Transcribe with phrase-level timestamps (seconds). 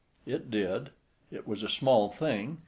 [0.25, 0.89] It did.
[1.29, 2.57] It was a small thing.